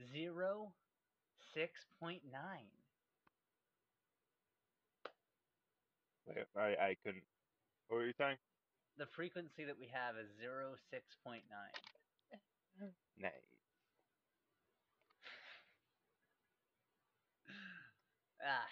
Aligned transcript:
zero 0.00 0.72
six 1.54 1.72
point 2.00 2.24
nine. 2.24 2.70
Wait, 6.26 6.46
I 6.56 6.76
I 6.76 6.94
couldn't. 7.04 7.24
What 7.88 7.96
were 7.96 8.06
you 8.06 8.14
saying? 8.18 8.38
The 8.96 9.06
frequency 9.06 9.64
that 9.64 9.78
we 9.78 9.88
have 9.88 10.16
is 10.16 10.28
zero 10.38 10.76
six 10.90 11.04
point 11.24 11.44
nine. 11.50 12.92
Nice. 13.16 13.32
Ah. 18.44 18.66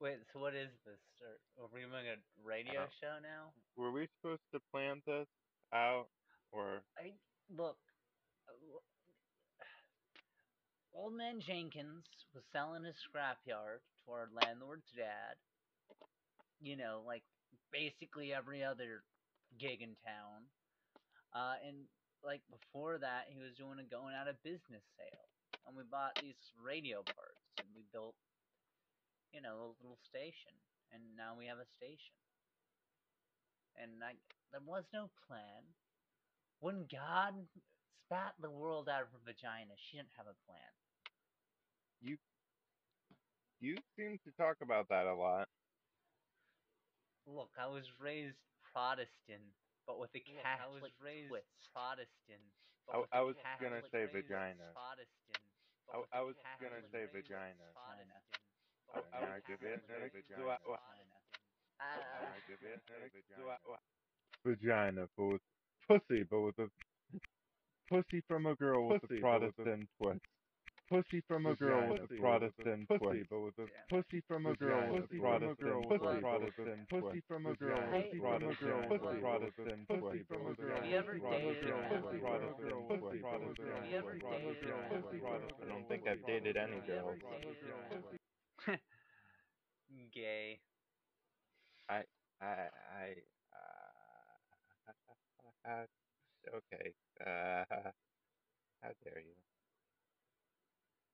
Wait, 0.00 0.18
so 0.32 0.40
what 0.40 0.54
is 0.54 0.70
this? 0.84 0.98
Are 1.22 1.38
are 1.64 1.68
we 1.68 1.80
doing 1.82 2.06
a 2.08 2.16
radio 2.42 2.82
Uh, 2.82 2.90
show 3.00 3.18
now? 3.20 3.52
Were 3.76 3.92
we 3.92 4.08
supposed 4.16 4.42
to 4.52 4.60
plan 4.72 5.02
this 5.06 5.28
out, 5.72 6.08
or 6.50 6.82
I 6.96 7.12
look. 7.48 7.78
uh, 8.48 8.52
w- 8.54 8.80
Old 10.98 11.14
man 11.14 11.38
Jenkins 11.38 12.02
was 12.34 12.42
selling 12.50 12.82
his 12.82 12.98
scrapyard 12.98 13.86
to 14.02 14.10
our 14.10 14.26
landlord's 14.34 14.90
dad. 14.98 15.38
You 16.58 16.74
know, 16.74 17.06
like 17.06 17.22
basically 17.70 18.34
every 18.34 18.66
other 18.66 19.06
gig 19.62 19.78
in 19.78 19.94
town. 20.02 20.50
Uh, 21.30 21.54
and 21.62 21.86
like 22.26 22.42
before 22.50 22.98
that, 22.98 23.30
he 23.30 23.38
was 23.38 23.54
doing 23.54 23.78
a 23.78 23.86
going 23.86 24.18
out 24.18 24.26
of 24.26 24.42
business 24.42 24.82
sale, 24.98 25.30
and 25.70 25.78
we 25.78 25.86
bought 25.86 26.18
these 26.18 26.40
radio 26.58 27.06
parts, 27.06 27.46
and 27.62 27.70
we 27.78 27.86
built, 27.94 28.18
you 29.30 29.38
know, 29.38 29.54
a 29.54 29.78
little 29.78 30.02
station, 30.02 30.50
and 30.90 31.14
now 31.14 31.38
we 31.38 31.46
have 31.46 31.62
a 31.62 31.74
station. 31.78 32.18
And 33.78 34.02
I, 34.02 34.18
there 34.50 34.66
was 34.66 34.82
no 34.90 35.14
plan. 35.30 35.62
When 36.58 36.90
God 36.90 37.38
spat 38.02 38.34
the 38.42 38.50
world 38.50 38.90
out 38.90 39.06
of 39.06 39.14
her 39.14 39.22
vagina, 39.22 39.78
she 39.78 40.02
didn't 40.02 40.18
have 40.18 40.26
a 40.26 40.42
plan. 40.42 40.74
You 42.00 42.16
you 43.60 43.76
seem 43.96 44.18
to 44.24 44.30
talk 44.38 44.56
about 44.62 44.88
that 44.88 45.06
a 45.06 45.14
lot? 45.14 45.48
Look, 47.26 47.50
I 47.60 47.66
was 47.66 47.84
raised 48.00 48.38
Protestant, 48.72 49.52
but 49.86 49.98
with 49.98 50.10
a 50.14 50.18
Look, 50.18 50.44
I 50.46 50.66
was 50.68 50.80
Catholic 50.80 50.92
raised 51.02 51.28
twist. 51.28 51.46
Protestant, 51.74 52.44
but 52.86 52.94
I- 52.94 52.98
with 53.00 53.08
I 53.12 53.18
a 53.18 53.24
was 53.24 53.36
gonna 53.60 53.82
Catholic 53.82 53.90
say 53.92 54.06
twist. 54.06 54.28
vagina. 54.28 54.72
Protestant, 54.72 55.44
but 55.86 55.94
I- 55.94 55.98
with 55.98 56.08
I 56.12 56.18
a 56.18 56.24
was 56.24 56.36
gonna 56.60 56.82
say 56.90 57.04
vagina. 57.06 57.72
China. 57.74 58.14
I- 58.14 58.94
But 58.94 59.04
with 59.04 59.14
I 59.14 59.18
a 59.18 59.34
was 59.34 59.42
gonna 59.48 59.80
say 59.86 60.08
vagina. 60.08 60.44
What- 60.46 60.66
what-. 63.68 63.82
Vagina, 64.44 65.08
but 65.16 65.24
with 65.26 65.42
pussy, 65.86 66.22
but 66.22 66.40
with 66.40 66.58
a 66.58 66.70
pussy 67.88 68.20
from 68.22 68.46
a 68.46 68.54
girl 68.56 68.88
with 68.88 69.04
a 69.04 69.20
Protestant 69.20 69.88
twist. 70.00 70.20
Pussy 70.88 71.20
from 71.28 71.44
a 71.46 71.54
girl 71.54 71.92
with 71.92 72.10
a 72.10 72.14
Protestant 72.16 72.88
twist. 72.88 73.28
but 73.28 73.40
with 73.40 73.58
a 73.58 73.62
Yeah. 73.68 73.84
pussy 73.90 74.20
from 74.22 74.46
a 74.46 74.54
girl 74.56 74.90
with 74.92 75.04
a 75.04 75.08
Pussy 75.08 75.18
Protestant 75.18 75.84
with 75.84 76.00
a. 76.00 76.20
Protestant 76.22 76.88
Pussy 76.88 77.20
from 77.28 77.44
a 77.46 77.54
girl 77.54 77.76
Vagina. 77.76 78.00
with 78.00 78.08
a 78.08 78.16
Protestant 78.16 78.88
Pussy. 78.88 79.20
Protestant 79.20 79.88
pussy 79.88 80.22
from 80.24 80.46
a 80.46 80.54
girl 80.54 80.76
Have 80.76 80.86
you 80.86 80.96
with 80.96 81.04
ever 81.04 81.12
a 81.12 81.20
dated 81.20 81.68
Protestant 81.68 81.70
a- 81.78 82.00
pussy 82.00 82.18
Protestant 82.18 82.88
pussy 82.88 83.18
Protestant 83.20 83.68
Have 83.68 83.84
you 83.84 83.96
ever 83.98 84.14
dated 84.14 84.70
a- 84.70 84.88
pussy 84.88 85.18
Protestant. 85.18 85.60
I 85.60 85.64
don't 85.68 85.86
think 85.88 86.06
I've 86.08 86.24
dated 86.26 86.56
any 86.56 86.76
Have 86.76 86.88
you 86.88 86.94
ever 86.94 87.16
girls. 87.16 87.42
dated 87.42 87.70
a- 88.68 88.72
Gay. 90.12 90.60
I 91.88 92.04
I 92.40 92.68
uh, 93.52 93.58
okay. 96.54 96.94
Uh, 97.20 97.64
how 98.82 98.92
dare 99.04 99.20
you? 99.20 99.34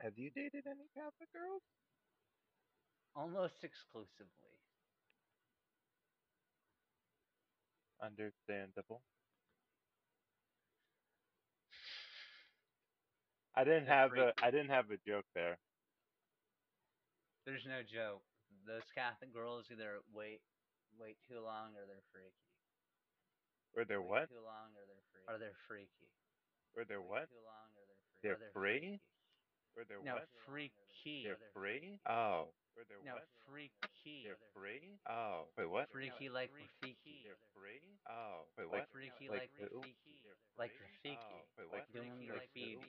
Have 0.01 0.19
you 0.19 0.31
dated 0.31 0.67
any 0.67 0.89
Catholic 0.95 1.33
girls? 1.33 1.63
Almost 3.17 3.63
exclusively. 3.63 4.59
Understandable. 8.03 9.03
I 13.57 13.63
didn't 13.63 13.87
have 13.87 14.11
a 14.19 14.33
I 14.43 14.51
didn't 14.51 14.71
have 14.71 14.91
a 14.91 14.99
joke 15.07 15.27
there. 15.35 15.59
There's 17.47 17.65
no 17.67 17.83
joke. 17.87 18.23
Those 18.67 18.83
Catholic 18.95 19.33
girls 19.33 19.67
either 19.71 20.03
wait 20.13 20.41
wait 20.99 21.17
too 21.29 21.39
long 21.41 21.77
or 21.79 21.87
they're 21.87 22.03
freaky. 22.11 22.51
Or 23.77 23.85
they're 23.85 24.03
Wait 24.03 24.11
what? 24.11 24.29
Too 24.29 24.43
long 24.43 24.75
or 24.75 24.83
they're 24.87 25.07
freaky. 25.13 25.29
Or 25.31 25.39
they're 25.39 25.61
freaky. 25.69 26.11
Or 26.75 26.85
they're 26.85 27.01
Wait 27.01 27.11
what? 27.11 27.29
Too 27.31 27.43
long 27.47 27.71
or 27.79 27.85
they're 27.87 28.05
freaky. 28.11 28.23
They're 28.23 28.39
they're 28.39 28.53
free? 28.53 28.81
freaky. 28.81 29.01
Or 29.77 29.85
they're 29.85 30.01
No, 30.05 30.15
what? 30.15 30.29
freaky. 30.47 31.25
They're 31.25 31.39
free? 31.53 31.99
Oh. 32.09 32.49
Or 32.77 32.83
they're 32.89 32.99
No, 33.05 33.15
what? 33.15 33.29
freaky. 33.47 34.25
They're 34.25 34.39
free? 34.53 34.99
Oh. 35.09 35.47
Wait, 35.57 35.71
what? 35.71 35.89
Freaky 35.93 36.29
like 36.29 36.51
Rafiki. 36.53 37.23
They're 37.23 37.39
free? 37.55 37.99
Oh. 38.09 38.47
Wait, 38.59 38.69
Like 38.71 38.83
what? 38.83 38.89
freaky 38.93 39.29
like 39.29 39.41
like? 39.41 39.51
Rafiki. 39.59 40.21
Like 40.57 40.73
Rafiki. 40.79 41.17
Oh. 41.19 41.45
Wait, 41.59 41.71
what? 41.71 41.87
Doing 41.93 42.27
Like 42.29 42.29
graffiti. 42.29 42.75
who? 42.75 42.81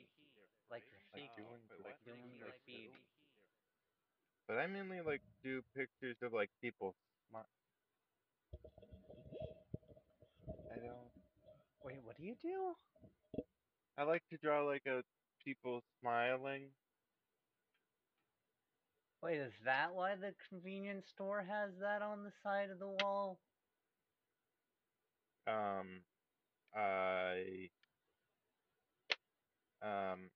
Like 0.70 0.84
Like 1.12 1.30
Rafiki. 1.34 1.42
Like 1.82 1.82
what? 1.82 2.04
doing 2.04 2.36
Like 2.36 2.40
graffiti. 2.40 2.90
But 4.48 4.58
I 4.58 4.66
mainly 4.66 5.00
like 5.00 5.20
do 5.42 5.62
pictures 5.74 6.16
of 6.22 6.32
like 6.32 6.50
people 6.62 6.94
smi- 7.30 7.44
I 10.72 10.76
don't 10.78 11.10
Wait, 11.84 12.02
what 12.04 12.16
do 12.16 12.24
you 12.24 12.34
do? 12.42 12.76
I 13.98 14.02
like 14.04 14.22
to 14.30 14.36
draw 14.38 14.62
like 14.64 14.86
a 14.86 15.02
people 15.46 15.80
smiling. 16.00 16.64
Wait, 19.22 19.38
is 19.38 19.52
that 19.64 19.94
why 19.94 20.16
the 20.16 20.34
convenience 20.48 21.06
store 21.14 21.44
has 21.48 21.70
that 21.80 22.02
on 22.02 22.24
the 22.24 22.32
side 22.42 22.70
of 22.70 22.80
the 22.80 22.88
wall? 22.88 23.38
Um 25.46 26.02
I 26.74 27.70
um 29.82 30.30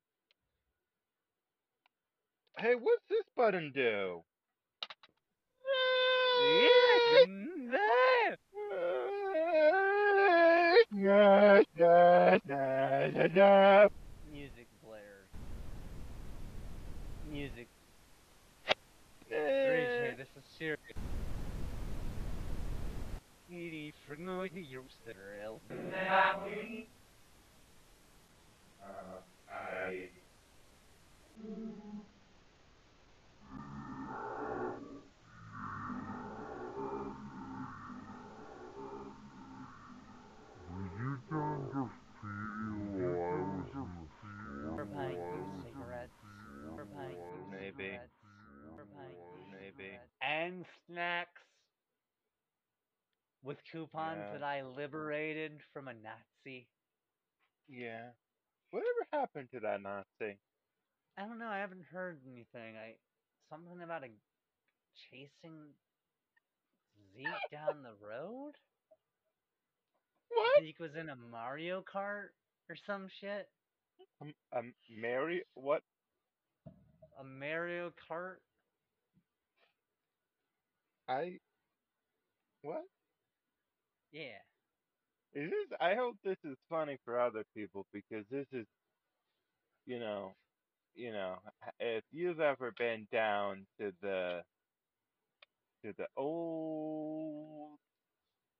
Hey, 2.58 2.74
what's 2.74 3.02
this 3.08 3.24
button 3.36 3.72
do? 3.74 4.22
Music 14.30 14.68
blares. 14.82 15.28
Music. 17.30 17.68
Eh. 19.30 19.36
3J, 19.36 20.16
this 20.16 20.26
is 20.36 20.44
serious. 20.58 20.78
Edie, 23.48 23.92
for 24.06 24.16
no 24.16 24.42
use 24.42 24.96
the 25.06 25.14
rail. 25.14 25.60
I 29.48 30.10
You 40.70 41.18
don't 41.30 41.70
just 41.70 42.02
feel 42.20 43.00
I 43.00 43.08
was 43.10 43.22
in 43.38 43.50
the 43.62 44.08
store. 44.18 44.76
For 44.76 44.84
buying 44.84 45.16
I 45.16 45.16
you 45.16 45.46
was 45.46 45.64
cigarettes. 45.64 46.12
For 46.76 46.84
buying 46.84 47.16
you 47.18 47.46
Maybe. 47.50 47.90
cigarettes. 47.90 48.12
For 48.76 48.84
buying 48.96 49.16
you 49.16 49.46
Maybe. 49.52 49.90
cigarettes. 49.90 50.10
And 50.22 50.64
snacks. 50.86 51.42
With 53.42 53.58
coupons 53.70 54.20
Yeah. 54.20 54.32
that 54.32 54.42
I 54.42 54.62
liberated 54.62 55.62
from 55.72 55.88
a 55.88 55.94
Nazi. 55.94 56.68
Yeah. 57.68 58.10
Whatever 58.70 59.06
happened 59.12 59.50
to 59.52 59.60
that 59.60 59.80
Nazi? 59.80 60.38
I 61.16 61.22
don't 61.22 61.38
know. 61.38 61.48
I 61.48 61.58
haven't 61.58 61.84
heard 61.84 62.20
anything. 62.26 62.76
I 62.76 62.96
something 63.48 63.82
about 63.82 64.04
a 64.04 64.10
chasing 65.10 65.74
Zeke 67.14 67.26
down 67.50 67.82
the 67.82 67.94
road. 68.06 68.52
What? 70.28 70.62
Zeke 70.62 70.78
was 70.78 70.94
in 70.94 71.08
a 71.08 71.16
Mario 71.16 71.82
Kart 71.82 72.28
or 72.68 72.76
some 72.86 73.08
shit. 73.20 73.48
Um, 74.20 74.32
um 74.52 74.74
Mary 74.88 75.42
what 75.54 75.82
a 77.18 77.24
Mario 77.24 77.92
Kart. 78.10 78.36
I 81.08 81.38
what? 82.62 82.84
Yeah. 84.12 84.38
Is 85.34 85.50
this? 85.50 85.78
I 85.80 85.94
hope 85.94 86.16
this 86.24 86.36
is 86.44 86.56
funny 86.68 86.98
for 87.04 87.20
other 87.20 87.44
people 87.54 87.86
because 87.92 88.24
this 88.30 88.46
is, 88.52 88.66
you 89.86 90.00
know, 90.00 90.32
you 90.94 91.12
know, 91.12 91.36
if 91.78 92.04
you've 92.12 92.40
ever 92.40 92.72
been 92.78 93.06
down 93.12 93.66
to 93.78 93.92
the 94.02 94.42
to 95.84 95.92
the 95.96 96.06
old, 96.16 97.78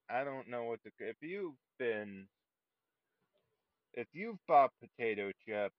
I 0.09 0.23
don't 0.25 0.49
know 0.49 0.65
what 0.65 0.81
to. 0.85 0.91
If 1.01 1.17
you've 1.21 1.55
been, 1.79 2.29
if 3.95 4.07
you've 4.13 4.39
bought 4.47 4.71
potato 4.81 5.33
chips, 5.47 5.75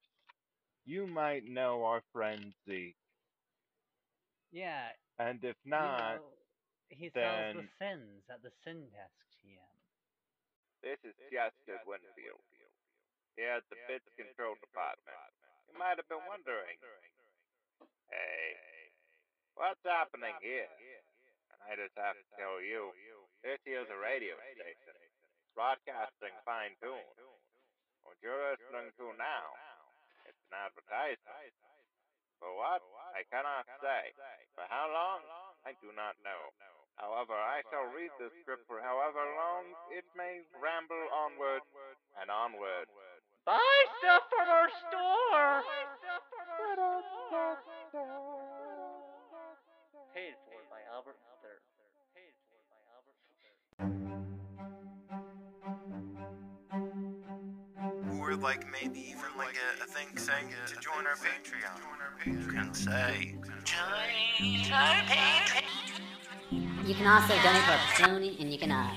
you 0.85 1.07
might 1.07 1.45
know 1.45 1.83
our 1.85 2.01
friend 2.11 2.53
Zeke, 2.67 2.95
Yeah. 4.51 4.89
and 5.19 5.43
if 5.43 5.55
you 5.63 5.71
not, 5.71 6.15
know, 6.17 6.37
he 6.89 7.09
sells 7.11 7.55
the 7.55 7.61
then- 7.61 7.69
sins 7.79 8.23
at 8.29 8.41
the 8.41 8.51
Syndesk 8.65 9.11
TM. 9.30 9.30
This 10.81 10.97
is 11.05 11.13
Chester 11.29 11.77
Winfield, 11.85 12.41
here 13.37 13.53
at 13.53 13.61
the 13.69 13.77
Bits 13.85 14.09
Control 14.17 14.57
Department. 14.65 15.13
You 15.69 15.77
might 15.77 16.01
have 16.01 16.09
been 16.09 16.25
wondering, 16.25 16.73
hey, 18.09 18.89
what's 19.53 19.77
happening 19.85 20.33
here? 20.41 20.65
And 21.53 21.61
I 21.69 21.77
just 21.77 21.93
have 22.01 22.17
to 22.17 22.25
tell 22.33 22.57
you, 22.65 22.89
this 23.45 23.61
here's 23.61 23.85
a 23.93 23.99
radio 24.01 24.33
station, 24.57 24.97
broadcasting 25.53 26.33
fine 26.49 26.73
tune. 26.81 27.13
What 28.01 28.17
you're 28.25 28.41
listening 28.41 28.89
to 28.97 29.05
now, 29.21 29.53
it's 30.25 30.41
an 30.49 30.65
advertisement. 30.65 31.53
For 32.41 32.49
what? 32.57 32.81
I 33.13 33.21
cannot 33.29 33.69
say. 33.85 34.17
For 34.57 34.65
how 34.65 34.89
long? 34.89 35.21
I 35.61 35.77
do 35.77 35.93
not 35.93 36.17
know. 36.25 36.80
However, 36.97 37.33
I 37.33 37.61
shall 37.69 37.85
read 37.95 38.11
the 38.19 38.29
script 38.41 38.67
for 38.67 38.81
however 38.81 39.23
long 39.37 39.63
it 39.91 40.05
may 40.17 40.41
ramble 40.61 41.07
onward 41.13 41.61
and 42.21 42.29
onward. 42.29 42.87
Buy 43.45 43.85
stuff 43.99 44.23
from 44.29 44.47
our 44.49 44.69
store. 44.89 45.63
Paid 50.13 50.35
for 50.45 50.61
by 50.69 50.81
Albert 50.93 51.17
III. 51.25 51.57
Paid 52.13 52.33
for 52.45 52.61
by 52.69 52.77
Albert 52.93 53.17
III. 58.11 58.19
Or 58.19 58.35
like 58.35 58.65
maybe 58.71 58.99
even 59.09 59.31
like 59.37 59.55
a, 59.57 59.83
a 59.83 59.87
thing 59.87 60.15
saying 60.17 60.49
to 60.67 60.75
join 60.79 61.07
our 61.07 61.15
Patreon. 61.15 61.79
You 62.27 62.47
can 62.51 62.73
say, 62.73 63.35
join 63.63 64.71
our 64.71 65.01
Patreon. 65.07 65.40
You 66.91 66.97
can 66.97 67.07
also 67.07 67.29
donate 67.35 67.61
for 67.63 67.71
our 67.71 67.77
Patreon, 67.77 68.41
and 68.41 68.51
you 68.51 68.59
can 68.59 68.69
uh, 68.69 68.91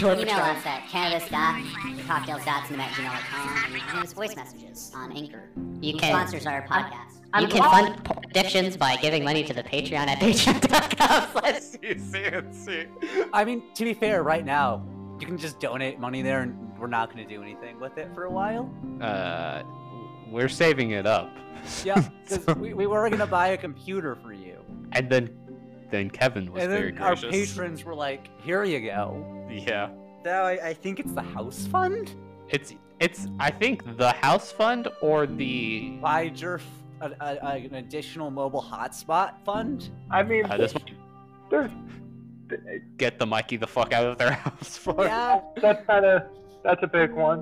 email 0.00 0.34
us 0.34 0.66
at 0.66 0.82
cannabis.cocktails.cinema@gmail.com, 0.90 3.64
and 3.66 3.72
you 3.72 3.80
can 3.82 3.94
leave 3.94 4.02
us 4.04 4.12
voice 4.14 4.34
messages 4.34 4.90
on 4.96 5.12
Anchor. 5.16 5.44
You 5.80 5.94
can- 5.96 6.12
sponsors 6.12 6.44
our 6.44 6.66
podcast. 6.66 7.20
You 7.40 7.46
can 7.46 7.62
fund 7.62 8.04
porn 8.04 8.24
addictions 8.30 8.76
by 8.76 8.96
giving 8.96 9.22
money 9.22 9.44
to 9.44 9.54
the 9.54 9.62
Patreon 9.62 10.08
at 10.08 10.18
patreon.com 10.24 11.28
slash 11.30 11.52
CNC. 11.84 12.88
I 13.32 13.44
mean, 13.44 13.62
to 13.74 13.84
be 13.84 13.94
fair, 13.94 14.24
right 14.24 14.44
now, 14.44 14.84
you 15.20 15.26
can 15.28 15.38
just 15.38 15.60
donate 15.60 16.00
money 16.00 16.22
there 16.22 16.40
and 16.40 16.76
we're 16.80 16.88
not 16.88 17.14
going 17.14 17.24
to 17.28 17.32
do 17.32 17.44
anything 17.44 17.78
with 17.78 17.96
it 17.96 18.12
for 18.12 18.24
a 18.24 18.30
while. 18.30 18.68
Uh, 19.00 19.62
we're 20.32 20.48
saving 20.48 20.90
it 20.90 21.06
up. 21.06 21.30
Yeah, 21.84 22.00
because 22.24 22.44
So- 22.44 22.54
we, 22.54 22.74
we 22.74 22.88
were 22.88 23.08
going 23.08 23.20
to 23.20 23.26
buy 23.28 23.50
a 23.50 23.56
computer 23.56 24.16
for 24.16 24.32
you. 24.32 24.58
and 24.90 25.08
then, 25.08 25.30
then 25.90 26.10
Kevin 26.10 26.52
was 26.52 26.62
and 26.62 26.72
very 26.72 26.92
then 26.92 27.02
our 27.02 27.16
patrons 27.16 27.84
were 27.84 27.94
like, 27.94 28.28
here 28.42 28.64
you 28.64 28.80
go. 28.80 29.24
Yeah, 29.50 29.90
Now 30.24 30.42
I, 30.42 30.68
I 30.68 30.74
think 30.74 30.98
it's 31.00 31.12
the 31.12 31.22
house 31.22 31.66
fund. 31.66 32.14
it's 32.48 32.74
it's. 32.98 33.28
I 33.38 33.50
think 33.50 33.96
the 33.98 34.12
house 34.12 34.50
fund 34.50 34.88
or 35.00 35.26
the 35.26 35.98
Buy 36.00 36.30
Jerf 36.30 36.62
a, 37.00 37.10
a, 37.20 37.38
a, 37.42 37.50
an 37.56 37.74
additional 37.74 38.30
mobile 38.30 38.62
hotspot 38.62 39.38
fund. 39.44 39.90
I 40.10 40.22
mean, 40.22 40.46
uh, 40.46 40.56
this 40.56 40.74
there's, 41.50 41.70
get 42.96 43.18
the 43.18 43.26
Mikey 43.26 43.56
the 43.56 43.66
fuck 43.66 43.92
out 43.92 44.06
of 44.06 44.18
their 44.18 44.32
house 44.46 44.76
for. 44.76 45.04
Yeah. 45.04 45.40
that's 45.60 45.86
kind 45.86 46.04
of 46.04 46.22
that's 46.64 46.82
a 46.82 46.86
big 46.88 47.12
one. 47.12 47.40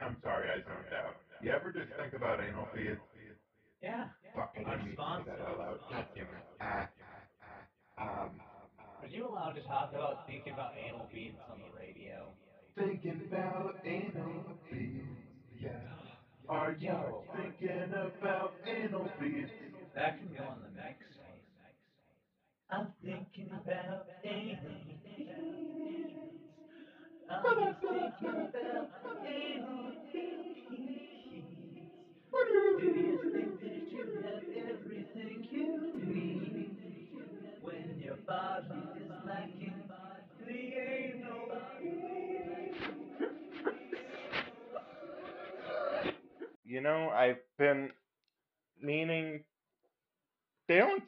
I'm 0.00 0.16
sorry, 0.22 0.48
I 0.50 0.56
zoned 0.56 0.92
out. 0.94 1.16
You 1.42 1.50
ever 1.52 1.72
just 1.72 1.88
think 2.00 2.12
about 2.14 2.40
anal 2.40 2.68
feeds? 2.74 3.00
Yeah. 3.82 4.06
Fuck, 4.36 4.52
I 4.56 4.64
didn't 4.64 4.86
mean 4.86 4.96
to 4.96 5.24
that 5.26 5.40
out. 5.40 5.80
God 5.90 6.06
damn 6.14 6.26
it. 6.26 6.46
Ah, 6.60 6.90
um, 7.98 8.40
Are 9.02 9.08
you 9.08 9.28
allowed 9.28 9.54
to 9.54 9.62
talk 9.62 9.90
about 9.92 10.26
thinking 10.26 10.54
about 10.54 10.72
anal 10.78 11.08
beads 11.12 11.38
on 11.50 11.60
the 11.60 11.70
radio? 11.78 12.34
thinking 12.76 13.22
about 13.28 13.76
anal 13.84 14.58
feeds. 14.70 15.06
Yeah. 15.60 15.80
Are 16.48 16.72
you 16.78 17.24
thinking 17.36 17.92
about 18.20 18.54
anal 18.66 19.10
feeds? 19.20 19.50
That 19.94 20.18
can 20.18 20.30
go 20.36 20.44
on 20.44 20.60
the 20.62 20.70
mix. 20.70 20.98
I'm 22.70 22.88
thinking 23.04 23.50
about 23.52 24.06
anal 24.24 24.82
beads. 25.16 25.40
I'm 27.30 27.76
thinking 27.80 28.50
about 28.52 29.26
anal 29.26 29.92
beads. 30.12 31.05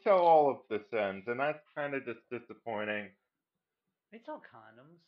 They 0.09 0.15
all 0.15 0.51
of 0.51 0.59
the 0.69 0.85
sends, 0.91 1.27
and 1.29 1.41
that's 1.41 1.59
kind 1.75 1.95
of 1.95 2.05
just 2.05 2.21
disappointing. 2.31 3.11
It's 4.13 4.29
all 4.29 4.41
condoms. 4.41 5.01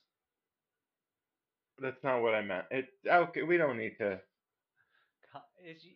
That's 1.80 2.02
not 2.04 2.22
what 2.22 2.34
I 2.34 2.42
meant. 2.42 2.66
It 2.70 2.86
okay. 3.06 3.42
We 3.42 3.56
don't 3.56 3.78
need 3.78 3.96
to. 3.98 4.20
Co- 5.32 5.40
is 5.64 5.84
you, 5.84 5.94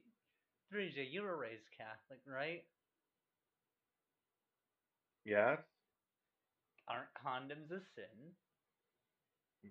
3J, 0.73 1.11
you 1.11 1.23
were 1.23 1.37
raised 1.37 1.71
Catholic, 1.77 2.21
right? 2.27 2.65
Yes. 5.25 5.61
Aren't 6.89 7.13
condoms 7.15 7.71
a 7.71 7.81
sin? 7.81 8.37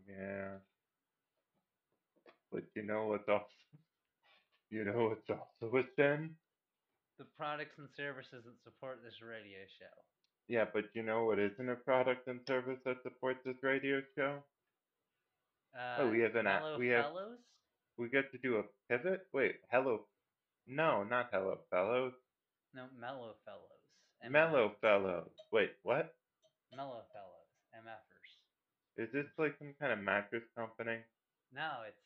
Yeah. 0.07 0.59
But 2.51 2.63
you 2.75 2.83
know 2.83 3.07
what's 3.07 3.27
also 3.27 3.45
you 4.69 4.85
know 4.85 5.09
what's 5.09 5.29
also 5.29 5.77
a 5.77 5.83
sin? 5.95 6.37
The 7.19 7.25
products 7.37 7.77
and 7.77 7.87
services 7.95 8.43
that 8.43 8.57
support 8.63 8.99
this 9.03 9.21
radio 9.21 9.59
show. 9.79 9.93
Yeah, 10.47 10.65
but 10.73 10.85
you 10.93 11.03
know 11.03 11.25
what 11.25 11.39
isn't 11.39 11.69
a 11.69 11.75
product 11.75 12.27
and 12.27 12.39
service 12.47 12.79
that 12.85 12.97
supports 13.03 13.39
this 13.45 13.55
radio 13.61 14.01
show? 14.17 14.43
Uh, 15.77 15.97
Oh, 15.99 16.09
we 16.09 16.19
have 16.19 16.35
an 16.35 16.47
app- 16.47 16.77
we 16.77 16.87
have- 16.89 17.05
Fellows? 17.05 17.39
We 17.97 18.09
get 18.09 18.31
to 18.31 18.37
do 18.39 18.57
a 18.57 18.63
pivot? 18.89 19.27
Wait, 19.31 19.61
hello 19.71 20.07
No, 20.65 21.03
not 21.03 21.29
hello 21.31 21.57
fellows. 21.69 22.13
No, 22.73 22.87
Mellow 22.97 23.35
Fellows. 23.45 23.69
Mellow 24.29 24.69
fellows. 24.81 25.29
Wait, 25.51 25.75
what? 25.83 26.15
Mellow 26.71 27.03
Fellows. 27.11 27.47
MFers. 27.75 28.37
Is 28.97 29.11
this 29.11 29.27
like 29.37 29.57
some 29.59 29.73
kind 29.79 29.91
of 29.93 29.99
mattress 29.99 30.43
company? 30.55 31.03
No, 31.51 31.83
it's 31.87 31.99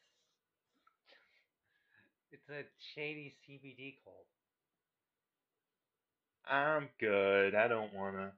it's 2.32 2.50
a 2.50 2.66
shady 2.94 3.36
CBD 3.46 4.00
cult. 4.04 4.28
I'm 6.50 6.90
good. 7.00 7.56
I 7.56 7.68
don't 7.68 7.94
wanna. 7.94 8.32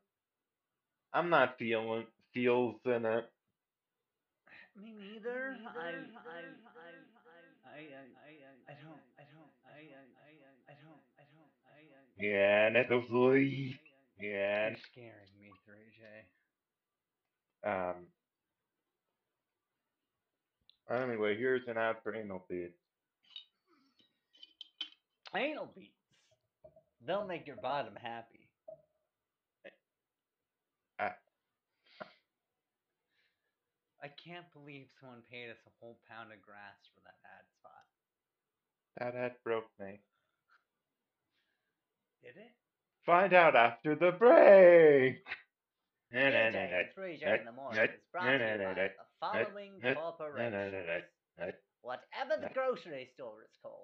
I'm 1.14 1.30
not 1.30 1.58
feeling 1.58 2.06
feels 2.34 2.76
in 2.86 3.06
it. 3.06 3.30
Me 4.76 4.94
neither. 4.94 5.58
I 5.76 5.80
I 5.80 5.94
I 6.26 6.40
I 6.74 6.92
I 7.66 7.80
I 7.80 7.80
I 8.16 8.34
I 8.68 8.72
I 8.72 8.74
don't 8.74 9.02
I 9.18 9.24
don't 9.34 9.52
I 9.66 9.70
I 9.70 10.34
I 10.68 10.76
don't 10.82 11.04
I 11.18 11.24
don't 11.34 11.52
I 11.66 11.80
I 11.80 12.02
Yeah, 12.20 12.70
Netflix. 12.70 13.78
Yeah. 14.22 14.70
You're 14.70 14.78
scaring 14.92 15.34
me, 15.40 15.52
3J. 15.68 16.26
Um. 17.64 18.08
Anyway, 20.90 21.38
here's 21.38 21.68
an 21.68 21.78
ad 21.78 21.98
for 22.04 22.16
anal 22.16 22.44
feed. 22.48 22.72
Anal 25.36 25.68
beats. 25.76 25.99
They'll 27.06 27.26
make 27.26 27.48
your 27.48 27.56
bottom 27.58 27.96
happy. 28.02 28.50
I 34.02 34.08
can't 34.08 34.46
believe 34.54 34.88
someone 35.00 35.24
paid 35.30 35.50
us 35.50 35.60
a 35.68 35.72
whole 35.80 36.00
pound 36.10 36.32
of 36.32 36.42
grass 36.42 36.80
for 36.96 37.02
that 37.04 37.20
ad 37.26 37.46
spot. 37.60 37.86
That 38.98 39.16
ad 39.16 39.36
broke 39.44 39.70
me. 39.80 40.00
Did 42.24 42.38
it? 42.38 42.52
Find 43.06 43.34
out 43.34 43.56
after 43.56 43.96
the 43.96 44.12
break. 44.12 45.24
DJ 46.14 46.94
3J 46.98 47.40
in 47.40 47.46
the 47.46 47.52
morning 47.52 47.84
is 47.84 47.90
brought 48.12 48.26
to 48.26 48.32
you 48.32 48.58
by 48.58 48.74
the 48.74 48.90
following 49.20 49.72
corporations. 49.96 51.04
Whatever 51.82 52.36
the 52.42 52.50
grocery 52.54 53.10
store 53.16 53.44
is 53.44 53.56
called. 53.62 53.79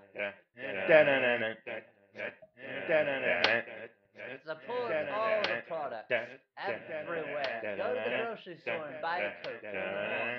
Support 4.45 4.93
all 5.11 5.43
the 5.43 5.63
products 5.67 6.11
everywhere. 6.57 7.63
Go 7.77 7.95
to 7.95 8.01
the 8.05 8.11
grocery 8.25 8.57
store 8.57 8.87
and 8.89 9.01
buy 9.03 9.19
a 9.19 9.31
Coke. 9.43 9.63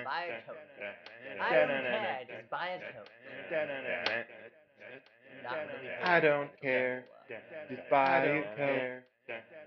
Buy 0.04 0.24
a 0.24 0.36
Coke. 0.46 0.56
I 1.40 1.56
don't 1.66 1.84
care, 1.90 2.24
just 2.26 2.50
buy 2.50 2.68
a 2.68 2.80
Coke. 2.92 3.10
Not 5.42 5.56
really 5.56 5.90
I 6.02 6.20
don't 6.20 6.50
care. 6.60 7.04
Just 7.68 7.88
buy 7.90 8.24
a 8.24 8.42
Coke. 8.56 9.02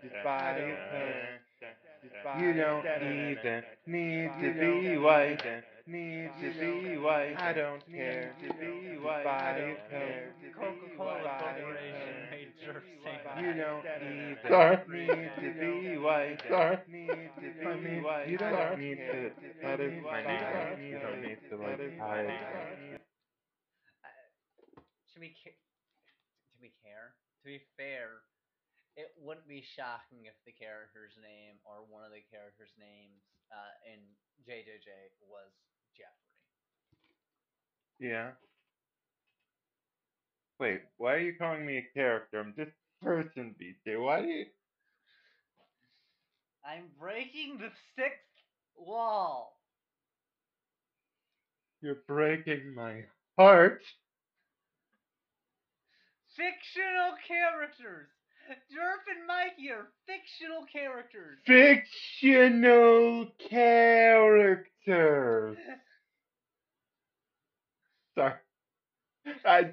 Just 0.02 0.24
buy 0.24 0.52
a 0.52 0.76
Coke. 0.92 2.40
You 2.40 2.54
don't 2.54 2.86
even 2.86 3.64
need 3.86 4.32
to 4.42 4.54
be 4.60 4.98
white. 4.98 5.42
Need 5.88 6.32
to 6.42 6.52
be 6.60 6.98
white. 6.98 7.36
I 7.40 7.54
don't 7.54 7.82
care 7.92 8.34
to 8.42 8.54
be 8.56 8.98
white. 8.98 9.24
Buy 9.24 9.52
a 9.58 9.76
Coke. 9.90 10.54
Coca-Cola 10.58 11.22
Corporation 11.40 12.28
made 12.32 12.52
sure 12.64 12.84
You 13.40 13.54
don't 13.54 13.86
even 13.86 14.38
Sorry. 14.48 14.78
need 14.90 15.32
to 15.40 15.50
be 15.60 15.98
white. 15.98 16.42
Sorry. 16.50 16.78
Need 16.88 17.30
to 17.40 17.78
be 17.84 18.00
white. 18.02 18.28
you 18.28 18.38
don't 18.38 18.80
need 18.80 18.98
to- 18.98 19.32
That 19.62 19.80
is 19.80 20.04
my 20.04 20.24
name. 20.24 20.92
You 20.92 21.00
don't 21.00 21.22
need 21.22 21.38
to 21.50 21.56
like 21.58 22.00
hide 22.00 22.26
it. 22.26 23.02
To 25.18 25.22
be 25.22 25.34
to 25.34 26.58
be 26.62 26.70
care 26.86 27.18
to 27.42 27.44
be 27.46 27.62
fair, 27.78 28.28
it 28.96 29.14
wouldn't 29.22 29.48
be 29.48 29.64
shocking 29.64 30.26
if 30.26 30.36
the 30.46 30.52
character's 30.52 31.14
name 31.22 31.58
or 31.64 31.86
one 31.90 32.04
of 32.04 32.12
the 32.12 32.26
characters' 32.30 32.74
names 32.78 33.22
uh, 33.54 33.74
in 33.86 34.00
JJJ 34.44 35.16
was 35.22 35.54
Jeffrey. 35.96 36.34
Yeah. 38.00 38.32
Wait, 40.60 40.82
why 40.98 41.14
are 41.14 41.20
you 41.20 41.34
calling 41.38 41.66
me 41.66 41.78
a 41.78 41.94
character? 41.94 42.40
I'm 42.40 42.54
just 42.58 42.72
a 42.72 43.06
person, 43.06 43.56
BJ. 43.62 44.02
Why 44.02 44.22
do 44.22 44.28
you? 44.28 44.46
I'm 46.66 46.86
breaking 47.00 47.60
the 47.60 47.72
sixth 47.96 48.44
wall. 48.76 49.58
You're 51.82 52.04
breaking 52.08 52.74
my 52.76 53.04
heart. 53.38 53.84
Fictional 56.38 57.14
characters. 57.28 58.08
Derp 58.72 59.04
and 59.10 59.28
Mikey 59.28 59.72
are 59.72 59.90
fictional 60.06 60.66
characters. 60.72 61.40
Fictional 61.46 63.28
characters. 63.50 65.58
Sorry. 68.16 68.34
I 69.46 69.64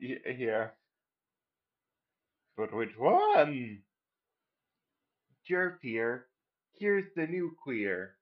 y- 0.00 0.18
here. 0.36 0.72
But 2.56 2.74
which 2.74 2.96
one? 2.98 3.82
Jerp 5.48 5.76
here. 5.82 6.26
Here's 6.78 7.04
the 7.14 7.26
new 7.26 7.54
queer. 7.62 8.16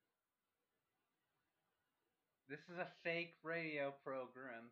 This 2.48 2.60
is 2.70 2.78
a 2.78 2.88
fake 3.02 3.34
radio 3.42 3.94
program 4.04 4.68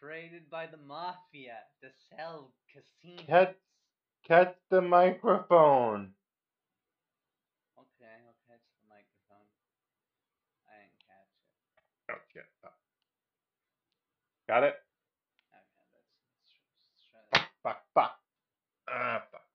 created 0.00 0.50
by 0.50 0.66
the 0.66 0.76
mafia 0.86 1.58
to 1.80 1.88
sell 2.10 2.52
casinos. 2.72 3.26
Catch, 3.26 3.56
catch 4.26 4.54
the 4.70 4.80
microphone. 4.80 6.12
Okay, 7.78 8.14
I'll 8.26 8.36
catch 8.46 8.64
the 8.76 8.86
microphone. 8.88 9.48
I 10.68 10.76
didn't 10.80 11.00
catch 11.06 11.32
it. 11.76 12.12
Oh 12.12 12.20
shit. 12.32 12.46
Oh. 12.64 12.70
Got 14.48 14.64
it? 14.64 14.76
Okay, 15.52 15.86
let's, 15.94 16.12
let's, 16.30 17.02
try, 17.10 17.20
let's 17.32 17.42
try. 17.42 17.48
Fuck, 17.62 17.82
fuck. 17.94 18.20
Ah, 18.88 19.22
fuck. 19.32 19.46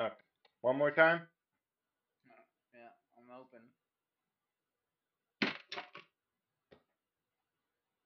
Okay. 0.00 0.14
One 0.62 0.76
more 0.78 0.90
time? 0.90 1.20
Yeah, 2.72 2.92
I'm 3.18 3.28
open. 3.36 3.60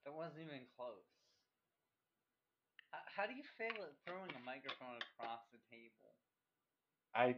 That 0.03 0.04
wasn't 0.15 0.41
even 0.47 0.65
close. 0.75 1.03
How, 3.15 3.27
do 3.27 3.33
you 3.33 3.43
fail 3.57 3.83
at 3.83 3.95
throwing 4.07 4.31
a 4.35 4.39
microphone 4.45 4.99
across 5.15 5.41
the 5.51 5.59
table? 5.69 6.15
I. 7.15 7.35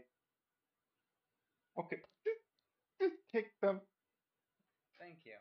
Okay. 1.78 1.98
Just, 2.26 2.42
just 3.02 3.16
take 3.34 3.60
them. 3.62 3.82
Thank 5.00 5.20
you. 5.26 5.38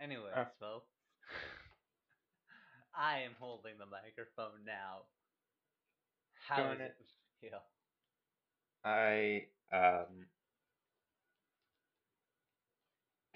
Anyways, 0.00 0.32
Uh. 0.34 0.44
folks, 0.60 0.90
I 2.94 3.18
am 3.20 3.34
holding 3.38 3.78
the 3.78 3.86
microphone 3.86 4.64
now. 4.64 5.06
How 6.46 6.56
Darn 6.56 6.78
does 6.78 6.90
it. 6.90 6.96
it 7.00 7.06
feel? 7.40 7.62
I, 8.84 9.46
um. 9.72 10.26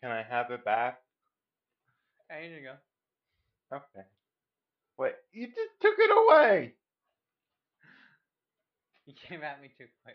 Can 0.02 0.10
I 0.10 0.24
have 0.28 0.50
it 0.50 0.64
back? 0.64 1.00
There 2.28 2.44
you 2.44 2.62
go. 2.62 3.76
Okay. 3.76 4.06
Wait, 4.98 5.12
you 5.32 5.46
just 5.46 5.70
took 5.80 5.94
it 5.98 6.10
away! 6.10 6.74
You 9.04 9.14
came 9.28 9.42
at 9.42 9.60
me 9.60 9.68
too 9.76 9.86
quick. 10.04 10.14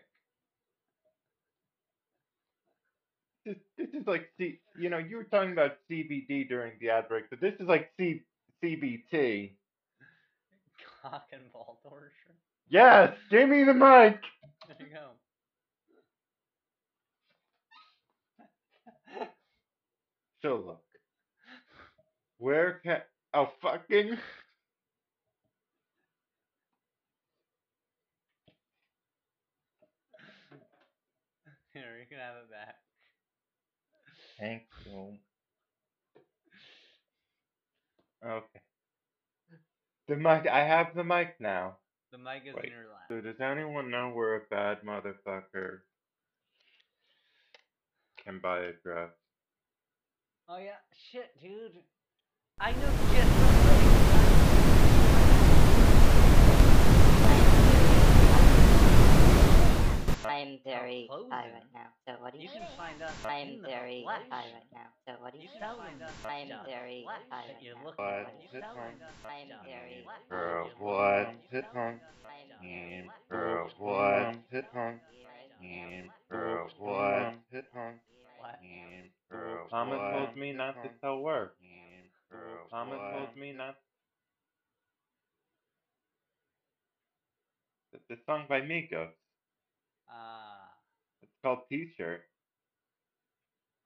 This, 3.46 3.58
this 3.78 3.90
is 4.02 4.08
like 4.08 4.30
C. 4.38 4.60
You 4.80 4.90
know, 4.90 4.98
you 4.98 5.18
were 5.18 5.26
talking 5.26 5.52
about 5.52 5.74
CBD 5.92 6.48
during 6.48 6.72
the 6.80 6.90
ad 6.90 7.10
break, 7.10 7.30
but 7.30 7.42
this 7.42 7.54
is 7.60 7.68
like 7.68 7.92
C 7.98 8.22
CBT. 8.64 9.52
Cock 11.02 11.28
and 11.34 11.52
ball 11.52 11.82
torture. 11.84 12.10
Yes, 12.70 13.14
give 13.30 13.50
me 13.50 13.66
the 13.66 13.74
mic. 13.74 14.22
There 14.68 14.78
you 14.80 14.94
go. 14.94 15.17
Look, 20.56 20.82
where 22.38 22.80
can 22.84 23.02
oh 23.34 23.50
fucking 23.62 24.18
Here, 31.74 32.00
you 32.00 32.08
can 32.10 32.18
have 32.18 32.36
it 32.38 32.50
back. 32.50 32.76
thank 34.40 34.64
you. 34.86 35.18
Okay. 38.26 38.62
The 40.08 40.16
mic. 40.16 40.48
I 40.48 40.64
have 40.64 40.96
the 40.96 41.04
mic 41.04 41.36
now. 41.40 41.78
The 42.12 42.18
mic 42.18 42.44
is 42.48 42.56
Wait, 42.56 42.66
in 42.66 42.72
your 42.72 42.88
lap. 42.90 43.06
So 43.10 43.22
does 43.22 43.40
anyone 43.40 43.92
know 43.92 44.10
where 44.10 44.38
a 44.38 44.42
bad 44.50 44.80
motherfucker 44.84 45.82
can 48.24 48.40
buy 48.42 48.60
a 48.60 48.72
dress? 48.84 49.12
Oh 50.50 50.58
yeah, 50.58 50.80
shit, 51.12 51.36
dude. 51.42 51.84
I 52.60 52.72
know 52.72 52.88
just 53.12 53.36
the 53.36 54.28
I'm 60.28 60.60
very 60.64 61.10
high 61.30 61.52
right 61.52 61.72
now. 61.74 61.90
So 62.06 62.14
what 62.22 62.34
do 62.34 62.40
You 62.40 62.48
you? 62.48 62.50
can 62.50 62.68
find 62.78 63.02
us 63.02 63.12
I'm 63.26 63.48
in 63.48 63.62
very 63.62 64.04
flesh. 64.04 64.24
high 64.30 64.48
right 64.56 64.72
now. 64.72 64.88
So 65.06 65.12
what 65.20 65.34
do 65.34 65.40
you? 65.40 65.44
You 65.44 65.50
can 65.60 65.76
find 65.76 66.02
us 66.02 66.12
I'm 66.24 66.48
very 66.64 67.04
high 67.30 67.48
right 67.48 67.62
you're 67.62 67.76
now. 67.76 67.84
looking 67.84 67.98
What? 67.98 68.24
for. 68.24 68.32
You 68.40 68.48
Sit 68.52 68.62
can 68.62 68.70
on. 68.70 68.76
find 68.76 69.02
us 69.04 69.16
I'm 69.24 69.48
just 69.48 69.64
very 69.68 70.04
flesh 70.04 70.24
that 70.32 70.36
Girl, 70.36 70.72
you're 70.72 70.80
what? 70.80 71.28
looking 71.28 71.44
for. 71.44 71.52
Sit 71.52 71.66
on. 71.76 72.00
I'm 72.60 72.68
And 72.68 73.04
very 73.04 73.28
girl, 73.30 73.70
what? 73.78 74.36
Hit 74.52 74.66
home. 74.74 75.00
And 75.62 76.10
girl, 76.30 76.70
what? 76.80 77.36
Hit 77.52 77.66
home. 77.74 78.00
What? 78.48 79.70
Thomas 79.70 80.00
told 80.14 80.38
me 80.38 80.54
not 80.54 80.82
to 80.84 80.90
tell 81.02 81.20
work. 81.20 81.56
Thomas 82.72 83.00
told 83.14 83.36
me 83.38 83.52
not. 83.54 83.76
It's 87.94 88.10
a 88.10 88.16
song 88.26 88.46
by 88.48 88.62
Migos. 88.62 89.10
Ah. 90.10 90.70
It's 91.22 91.32
called 91.44 91.60
T-shirt. 91.70 92.22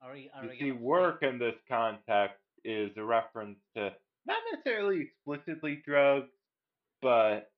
Are 0.02 0.12
we? 0.12 0.30
Are 0.34 0.44
You 0.44 0.50
see, 0.52 0.58
gonna 0.58 0.72
play- 0.74 0.80
work 0.82 1.22
in 1.22 1.38
this 1.38 1.54
context 1.68 2.38
is 2.64 2.90
a 2.96 3.04
reference 3.04 3.58
to 3.76 3.90
not 4.26 4.38
necessarily 4.52 5.00
explicitly 5.02 5.82
drugs, 5.84 6.30
but 7.00 7.50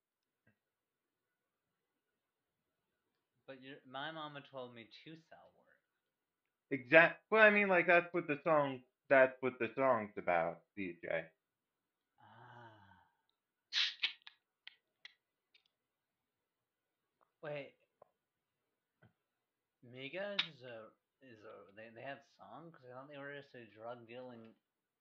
But 3.46 3.60
your, 3.60 3.76
my 3.90 4.10
mama 4.10 4.40
told 4.50 4.74
me 4.74 4.84
to 5.04 5.10
sell 5.28 5.50
work. 5.56 5.63
Exact. 6.74 7.20
Well, 7.30 7.42
I 7.42 7.50
mean, 7.50 7.68
like 7.68 7.86
that's 7.86 8.12
what 8.12 8.26
the 8.26 8.38
song. 8.44 8.80
That's 9.10 9.36
what 9.40 9.54
the 9.60 9.70
song's 9.76 10.12
about, 10.18 10.58
DJ. 10.78 11.24
Ah. 12.18 13.06
Wait. 17.42 17.74
Migos 19.86 20.42
is 20.50 20.62
a 20.62 20.90
is 21.22 21.38
a 21.44 21.56
they 21.76 21.88
they 21.94 22.02
have 22.02 22.18
songs? 22.38 22.74
I 22.82 22.92
thought 22.92 23.08
they 23.08 23.18
were 23.18 23.34
just 23.36 23.54
a 23.54 23.64
drug 23.70 24.06
dealing 24.08 24.54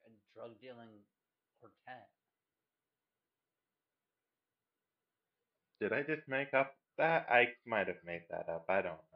a 0.06 0.10
drug 0.36 0.60
dealing 0.62 1.01
quartet. 1.60 2.10
Did 5.80 5.94
I 5.94 6.01
just 6.01 6.27
make 6.27 6.53
up 6.56 6.75
that? 6.98 7.27
I 7.30 7.53
might 7.65 7.88
have 7.88 8.03
made 8.03 8.24
that 8.32 8.50
up. 8.50 8.65
I 8.70 8.82
don't 8.82 8.98
know. 9.12 9.12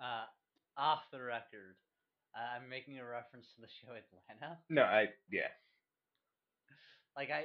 Uh, 0.00 0.24
off 0.76 1.02
the 1.12 1.20
record, 1.20 1.76
uh, 2.34 2.56
I'm 2.56 2.68
making 2.68 2.98
a 2.98 3.04
reference 3.04 3.46
to 3.54 3.60
the 3.60 3.68
show 3.80 3.92
Atlanta. 3.94 4.58
No, 4.68 4.82
I 4.82 5.08
yeah. 5.30 5.52
Like 7.16 7.30
I, 7.30 7.44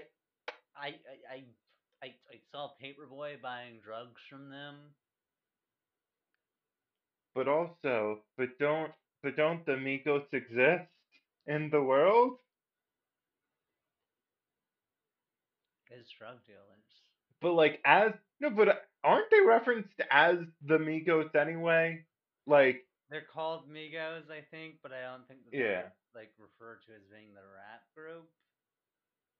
I, 0.75 0.87
I, 1.29 1.43
I, 2.01 2.07
I, 2.07 2.39
saw 2.51 2.69
Paper 2.81 3.05
Boi 3.09 3.35
buying 3.41 3.79
drugs 3.85 4.21
from 4.29 4.49
them. 4.49 4.75
But 7.35 7.47
also, 7.47 8.19
but 8.35 8.57
don't, 8.59 8.91
but 9.21 9.37
don't 9.37 9.63
the 9.67 9.73
Migos 9.73 10.25
exist 10.33 10.89
in 11.45 11.69
the 11.69 11.81
world? 11.81 12.37
as 15.99 16.05
drug 16.17 16.37
dealers. 16.45 16.87
But 17.41 17.53
like 17.53 17.79
as 17.85 18.11
no, 18.39 18.49
but 18.49 18.85
aren't 19.03 19.29
they 19.31 19.41
referenced 19.41 19.93
as 20.11 20.37
the 20.65 20.77
Migos 20.77 21.33
anyway? 21.35 22.03
Like 22.49 22.85
They're 23.09 23.25
called 23.33 23.69
Migos, 23.69 24.29
I 24.29 24.41
think, 24.51 24.75
but 24.83 24.91
I 24.91 25.01
don't 25.09 25.27
think 25.27 25.39
that 25.45 25.57
Yeah. 25.57 25.65
they're 25.65 25.93
like 26.15 26.31
referred 26.39 26.81
to 26.87 26.93
as 26.93 27.03
being 27.11 27.33
the 27.35 27.41
rap 27.41 27.83
group. 27.95 28.27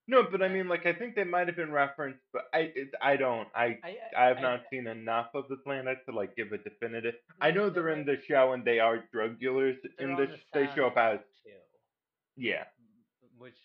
no, 0.08 0.22
but 0.30 0.42
I 0.42 0.48
mean 0.48 0.66
like 0.68 0.86
I 0.86 0.92
think 0.92 1.14
they 1.14 1.24
might 1.24 1.46
have 1.48 1.56
been 1.56 1.72
referenced, 1.72 2.20
but 2.32 2.42
I 2.54 2.72
it, 2.74 2.90
I 3.02 3.16
don't 3.16 3.48
I 3.54 3.78
I, 3.84 3.96
I 4.16 4.24
have 4.26 4.38
I- 4.38 4.42
not 4.42 4.60
seen 4.70 4.86
enough 4.86 5.30
of 5.34 5.48
the 5.48 5.56
planet 5.56 5.98
to 6.08 6.14
like 6.14 6.34
give 6.36 6.52
a 6.52 6.58
definitive. 6.58 7.14
I 7.40 7.50
know 7.50 7.68
they 7.68 7.74
they're 7.74 7.90
in 7.90 8.04
the 8.06 8.18
show 8.28 8.52
and 8.52 8.64
they 8.64 8.78
are 8.80 9.04
drug 9.12 9.38
dealers 9.40 9.76
they're 9.98 10.08
in 10.10 10.16
this. 10.16 10.30
the 10.52 10.60
They 10.60 10.74
show 10.74 10.86
up 10.86 10.96
as 10.96 11.20
too, 11.44 11.50
yeah. 12.36 12.64
which 13.38 13.58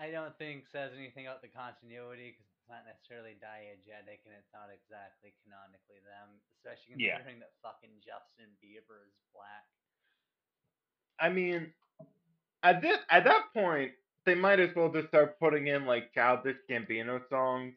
I 0.00 0.10
don't 0.10 0.36
think 0.38 0.64
says 0.70 0.92
anything 0.96 1.26
about 1.26 1.42
the 1.42 1.48
continuity 1.48 2.34
because 2.38 2.50
not 2.68 2.84
necessarily 2.86 3.36
diegetic 3.40 4.24
and 4.28 4.34
it's 4.36 4.52
not 4.52 4.68
exactly 4.72 5.34
canonically 5.42 6.00
them, 6.04 6.40
especially 6.56 6.96
Yeah. 6.96 7.18
considering 7.18 7.40
that 7.40 7.52
fucking 7.62 8.00
Justin 8.04 8.52
Bieber 8.62 9.04
is 9.08 9.16
black. 9.32 9.66
I 11.20 11.28
mean, 11.28 11.72
at 12.62 12.80
this 12.82 12.98
at 13.10 13.24
that 13.24 13.52
point, 13.54 13.92
they 14.24 14.34
might 14.34 14.60
as 14.60 14.74
well 14.74 14.92
just 14.92 15.08
start 15.08 15.38
putting 15.40 15.68
in 15.68 15.86
like 15.86 16.12
Childish 16.14 16.56
Gambino 16.70 17.20
songs 17.28 17.74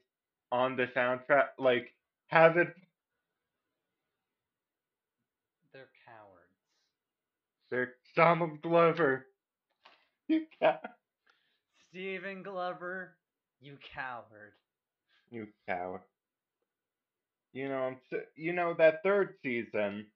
on 0.52 0.76
the 0.76 0.88
soundtrack. 0.88 1.50
Like 1.58 1.94
have 2.28 2.58
it. 2.58 2.74
They're 5.74 5.90
cowards. 6.06 6.58
They're 7.70 7.96
Donald 8.16 8.62
Glover. 8.62 9.28
You 10.28 10.46
ca- 10.60 10.80
Stephen 11.90 12.44
Glover, 12.44 13.18
you 13.60 13.78
coward. 13.94 14.54
You 15.32 15.48
coward. 15.68 16.02
You 17.54 17.70
know, 17.70 17.84
I'm. 17.84 18.00
s- 18.12 18.28
You 18.36 18.54
know 18.54 18.74
that 18.76 19.04
third 19.04 19.36
season. 19.42 20.12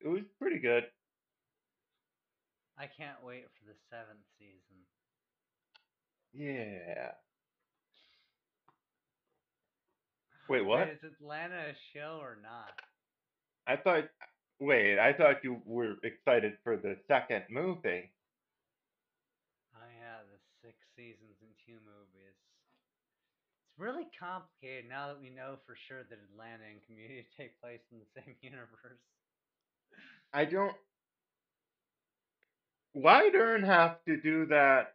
It 0.00 0.08
was 0.08 0.24
pretty 0.38 0.58
good. 0.58 0.90
I 2.78 2.86
can't 2.86 3.22
wait 3.22 3.50
for 3.52 3.64
the 3.64 3.74
seventh 3.90 4.26
season. 4.38 4.86
Yeah. 6.32 7.12
Wait, 10.48 10.62
what? 10.64 10.80
Wait, 10.80 10.88
is 10.88 11.02
Atlanta 11.02 11.70
a 11.70 11.74
show 11.74 12.18
or 12.20 12.36
not? 12.36 12.80
I 13.66 13.76
thought. 13.76 14.10
Wait, 14.58 14.98
I 14.98 15.12
thought 15.12 15.44
you 15.44 15.62
were 15.64 15.96
excited 16.02 16.58
for 16.62 16.76
the 16.76 16.96
second 17.06 17.44
movie. 17.50 18.12
Oh 19.74 19.86
yeah, 19.98 20.22
the 20.22 20.38
six 20.60 20.76
seasons 20.94 21.36
and 21.42 21.50
two 21.66 21.78
movies. 21.80 22.13
It's 23.74 23.80
really 23.82 24.06
complicated 24.20 24.88
now 24.88 25.08
that 25.08 25.20
we 25.20 25.30
know 25.30 25.56
for 25.66 25.74
sure 25.88 26.04
that 26.08 26.18
Atlanta 26.30 26.62
and 26.70 26.78
Community 26.86 27.26
take 27.36 27.60
place 27.60 27.80
in 27.90 27.98
the 27.98 28.06
same 28.22 28.36
universe. 28.40 29.02
I 30.32 30.44
don't. 30.44 30.76
Why'd 32.92 33.34
Earn 33.34 33.64
have 33.64 33.96
to 34.04 34.16
do 34.20 34.46
that? 34.46 34.94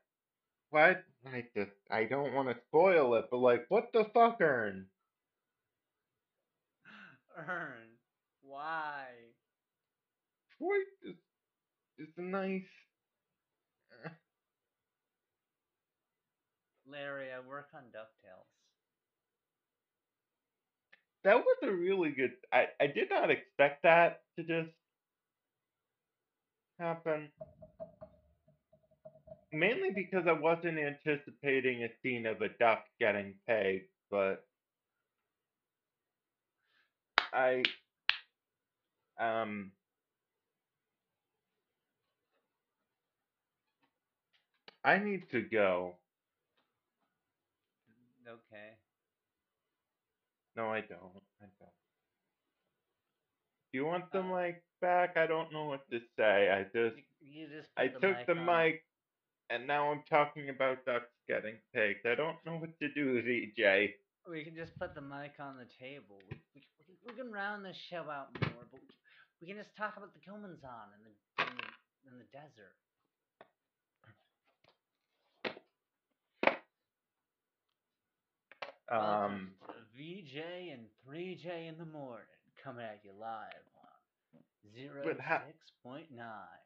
Why? 0.70 0.96
I 1.26 1.44
just. 1.54 1.72
I 1.92 2.06
don't 2.06 2.34
want 2.34 2.48
to 2.48 2.56
spoil 2.70 3.16
it, 3.16 3.26
but 3.30 3.38
like, 3.38 3.66
what 3.68 3.92
the 3.92 4.06
fuck, 4.14 4.38
Earn? 4.40 4.86
Earn, 7.38 7.98
why? 8.42 9.08
Troy 10.58 10.78
is, 11.04 11.16
is 11.98 12.14
a 12.18 12.22
nice. 12.22 12.64
Larry, 16.90 17.28
I 17.32 17.48
work 17.48 17.68
on 17.76 17.84
DuckTales. 17.94 18.59
That 21.30 21.46
was 21.46 21.58
a 21.62 21.72
really 21.72 22.10
good. 22.10 22.32
I 22.52 22.70
I 22.82 22.88
did 22.88 23.12
not 23.12 23.30
expect 23.30 23.84
that 23.84 24.24
to 24.36 24.44
just 24.44 24.72
happen. 26.80 27.30
Mainly 29.52 29.92
because 29.92 30.26
I 30.28 30.32
wasn't 30.34 30.80
anticipating 30.80 31.84
a 31.84 31.90
scene 32.02 32.26
of 32.26 32.42
a 32.42 32.50
duck 32.50 32.86
getting 33.00 33.36
pegged, 33.48 33.90
but 34.10 34.44
I 37.34 37.64
um 39.20 39.72
I 44.84 44.98
need 44.98 45.30
to 45.32 45.42
go. 45.42 46.00
Okay. 48.28 48.79
No, 50.60 50.74
I 50.74 50.82
don't. 50.82 51.24
I 51.42 51.48
don't. 51.60 51.72
Do 53.72 53.80
you 53.80 53.86
want 53.86 54.12
the 54.12 54.24
mic 54.24 54.64
back? 54.82 55.18
I 55.18 55.28
don't 55.28 55.54
know 55.54 55.66
what 55.66 55.90
to 55.92 56.00
say. 56.18 56.50
I 56.50 56.64
just 56.64 56.98
You, 56.98 57.04
you 57.22 57.48
just 57.48 57.70
I 57.78 57.88
the 57.88 58.00
took 58.00 58.18
mic 58.18 58.28
the 58.28 58.36
on. 58.36 58.46
mic 58.46 58.84
and 59.50 59.68
now 59.68 59.92
I'm 59.92 60.04
talking 60.10 60.50
about 60.50 60.86
ducks 60.86 61.12
getting 61.28 61.56
pegged. 61.74 62.06
I 62.06 62.16
don't 62.16 62.38
know 62.46 62.58
what 62.58 62.78
to 62.80 62.90
do, 62.94 63.22
DJ. 63.58 63.94
We 64.30 64.44
can 64.44 64.56
just 64.56 64.78
put 64.78 64.96
the 64.96 65.02
mic 65.02 65.40
on 65.40 65.58
the 65.58 65.68
table. 65.80 66.20
We, 66.30 66.42
we, 66.56 66.62
we, 66.78 66.84
can- 66.86 67.02
we 67.08 67.14
can 67.14 67.32
round 67.32 67.66
this 67.66 67.78
show 67.78 68.10
out 68.10 68.34
more, 68.42 68.66
but 68.72 68.82
we, 69.42 69.48
can 69.48 69.58
just 69.58 69.76
talk 69.76 69.98
about 69.98 70.14
the 70.14 70.22
on 70.32 70.44
in 70.44 71.02
the, 71.06 71.14
in 71.44 71.56
the 71.58 71.68
in 72.12 72.18
the 72.20 72.26
desert. 72.32 72.76
Um, 78.92 79.52
VJ 80.00 80.72
and 80.72 80.86
3J 81.06 81.68
in 81.68 81.78
the 81.78 81.86
morning, 81.86 82.26
coming 82.64 82.86
at 82.86 83.02
you 83.04 83.12
live 83.20 83.66
on 83.84 84.42
zero 84.74 85.04
But 85.04 85.20
how- 85.20 85.46
six 85.46 85.72
point 85.84 86.10
nine. 86.12 86.64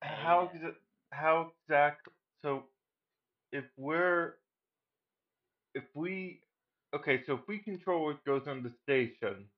how 0.00 0.46
exa- 0.54 0.76
how 1.10 1.50
exact? 1.66 2.06
So, 2.42 2.68
if 3.50 3.64
we're 3.76 4.38
if 5.74 5.84
we 5.94 6.40
okay, 6.94 7.24
so 7.24 7.34
if 7.34 7.48
we 7.48 7.58
control 7.58 8.04
what 8.04 8.24
goes 8.24 8.46
on 8.46 8.62
the 8.62 8.70
station, 8.70 9.50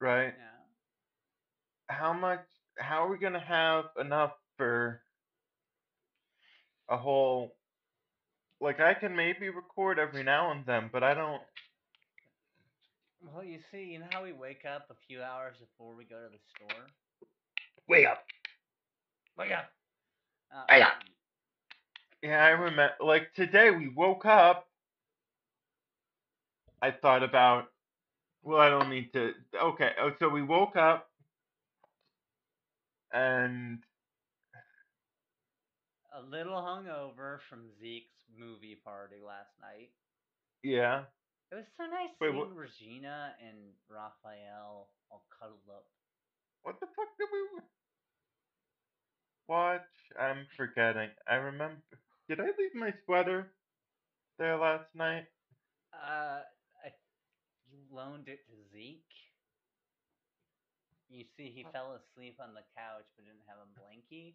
right? 0.00 0.34
Yeah. 0.38 0.64
How 1.88 2.12
much? 2.12 2.46
How 2.78 3.04
are 3.04 3.08
we 3.10 3.18
gonna 3.18 3.40
have 3.40 3.86
enough 3.98 4.38
for 4.56 5.02
a 6.88 6.96
whole? 6.96 7.57
Like 8.60 8.80
I 8.80 8.94
can 8.94 9.14
maybe 9.14 9.48
record 9.48 9.98
every 9.98 10.24
now 10.24 10.50
and 10.50 10.64
then, 10.66 10.90
but 10.92 11.02
I 11.04 11.14
don't. 11.14 11.42
Well, 13.22 13.44
you 13.44 13.58
see, 13.70 13.84
you 13.84 13.98
know 14.00 14.06
how 14.12 14.24
we 14.24 14.32
wake 14.32 14.64
up 14.64 14.86
a 14.90 14.94
few 15.06 15.22
hours 15.22 15.56
before 15.58 15.94
we 15.94 16.04
go 16.04 16.16
to 16.16 16.28
the 16.30 16.38
store. 16.56 16.86
Wake 17.88 18.06
up! 18.06 18.24
Wake 19.36 19.52
up. 19.52 19.70
Uh, 20.52 20.64
Wake 20.70 20.82
up. 20.82 20.92
Yeah, 22.22 22.44
I 22.44 22.48
remember. 22.48 22.90
Like 23.00 23.32
today, 23.34 23.70
we 23.70 23.88
woke 23.88 24.26
up. 24.26 24.66
I 26.82 26.90
thought 26.90 27.22
about. 27.22 27.66
Well, 28.42 28.60
I 28.60 28.68
don't 28.68 28.90
need 28.90 29.12
to. 29.12 29.32
Okay, 29.62 29.90
oh, 30.00 30.12
so 30.18 30.28
we 30.28 30.42
woke 30.42 30.76
up, 30.76 31.08
and 33.12 33.78
a 36.18 36.22
little 36.30 36.58
hungover 36.58 37.38
from 37.48 37.70
Zeke's 37.80 38.14
movie 38.36 38.78
party 38.84 39.16
last 39.24 39.54
night. 39.60 39.90
Yeah. 40.62 41.04
It 41.52 41.54
was 41.56 41.64
so 41.76 41.84
nice 41.84 42.10
Wait, 42.20 42.28
seeing 42.30 42.38
what- 42.38 42.54
Regina 42.56 43.34
and 43.40 43.72
Raphael 43.88 44.90
all 45.10 45.24
cuddled 45.38 45.68
up. 45.70 45.86
What 46.62 46.80
the 46.80 46.86
fuck 46.86 47.08
did 47.16 47.28
we 47.32 47.62
watch? 49.48 49.80
I'm 50.18 50.46
forgetting. 50.56 51.10
I 51.26 51.36
remember. 51.36 51.80
Did 52.28 52.40
I 52.40 52.50
leave 52.58 52.74
my 52.74 52.92
sweater 53.04 53.54
there 54.38 54.58
last 54.58 54.92
night? 54.94 55.24
Uh, 55.94 56.42
I 56.84 56.92
you 57.72 57.78
loaned 57.90 58.28
it 58.28 58.44
to 58.46 58.52
Zeke. 58.72 59.04
You 61.08 61.24
see, 61.38 61.48
he 61.54 61.64
fell 61.72 61.96
asleep 61.96 62.36
on 62.38 62.52
the 62.52 62.66
couch 62.76 63.08
but 63.16 63.24
didn't 63.24 63.48
have 63.48 63.56
a 63.64 63.80
blankie, 63.80 64.34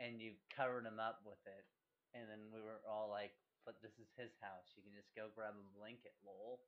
and 0.00 0.20
you 0.20 0.34
covered 0.56 0.86
him 0.86 0.98
up 0.98 1.20
with 1.24 1.38
it. 1.46 1.66
And 2.14 2.28
then 2.28 2.50
we 2.52 2.60
were 2.60 2.82
all 2.88 3.08
like, 3.08 3.34
"But 3.64 3.80
this 3.82 3.98
is 4.00 4.08
his 4.16 4.32
house. 4.40 4.72
You 4.76 4.82
can 4.82 4.94
just 4.94 5.14
go 5.14 5.28
grab 5.28 5.54
a 5.56 5.62
blanket, 5.78 6.14
lol." 6.24 6.62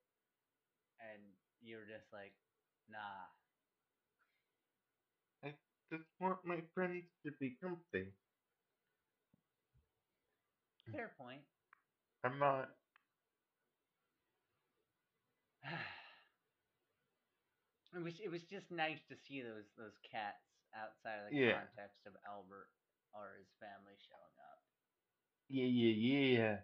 And 1.01 1.35
you 1.61 1.77
were 1.77 1.87
just 1.87 2.12
like, 2.12 2.35
"Nah." 2.88 3.29
I 5.45 5.55
just 5.92 6.05
want 6.21 6.45
my 6.45 6.62
friends 6.75 7.05
to 7.25 7.33
be 7.33 7.57
comfy. 7.61 8.12
Fair 10.92 11.09
point. 11.09 11.42
I'm 12.25 12.38
not. 12.38 12.71
It 17.95 18.03
was 18.03 18.18
it 18.21 18.29
was 18.31 18.42
just 18.45 18.71
nice 18.71 19.03
to 19.09 19.16
see 19.16 19.42
those 19.42 19.64
those 19.77 19.99
cats 20.11 20.42
outside 20.75 21.18
of 21.21 21.27
the 21.27 21.33
Yeah. 21.33 21.53
context 21.53 22.07
of 22.07 22.16
Albert 22.27 22.68
or 23.12 23.37
his 23.38 23.48
family 23.61 23.96
showing 24.09 24.37
up. 24.40 24.61
Yeah, 25.48 25.68
yeah, 25.68 25.94
yeah. 25.94 26.57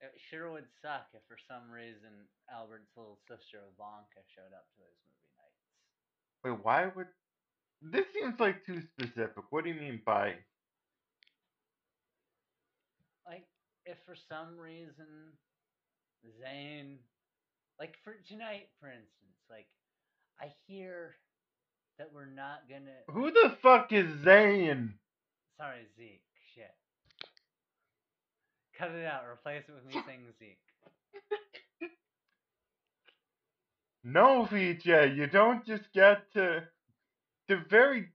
It 0.00 0.14
sure 0.30 0.52
would 0.52 0.68
suck 0.80 1.10
if 1.12 1.22
for 1.26 1.38
some 1.48 1.70
reason 1.72 2.28
Albert's 2.52 2.94
little 2.96 3.18
sister 3.26 3.58
Ivanka 3.74 4.22
showed 4.30 4.54
up 4.54 4.70
to 4.70 4.78
those 4.78 5.00
movie 5.02 5.34
nights. 5.34 5.64
Wait, 6.44 6.64
why 6.64 6.86
would. 6.94 7.08
This 7.82 8.06
seems 8.14 8.38
like 8.38 8.64
too 8.64 8.82
specific. 8.94 9.42
What 9.50 9.64
do 9.64 9.70
you 9.70 9.80
mean 9.80 10.00
by. 10.04 10.34
Like 13.26 13.46
if 13.86 13.98
for 14.06 14.14
some 14.28 14.56
reason 14.58 15.34
Zane 16.40 16.98
like 17.78 17.94
for 18.04 18.14
tonight 18.28 18.68
for 18.80 18.88
instance, 18.88 19.38
like 19.50 19.66
I 20.40 20.52
hear 20.66 21.16
that 21.98 22.10
we're 22.14 22.26
not 22.26 22.68
gonna 22.68 22.96
Who 23.10 23.30
the 23.30 23.56
fuck 23.62 23.92
is 23.92 24.06
Zane? 24.24 24.94
Sorry, 25.56 25.80
Zeke. 25.96 26.22
Shit. 26.54 26.74
Cut 28.78 28.90
it 28.92 29.04
out. 29.04 29.24
Replace 29.26 29.64
it 29.68 29.74
with 29.74 29.84
me 29.84 30.00
saying 30.06 30.20
Zeke. 30.38 30.58
No, 34.04 34.44
VJ, 34.44 34.86
you 35.16 35.26
don't 35.26 35.66
just 35.66 35.92
get 35.92 36.32
to. 36.32 36.62
They're 37.48 37.66
very. 37.68 38.08